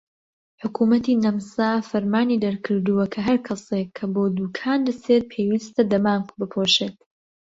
[0.63, 6.95] حکومەتی نەمسا فەرمانی دەرکردووە کە هەر کەسێک کە بۆ دوکان دەچێت پێویستە دەمامکێک بپۆشێت.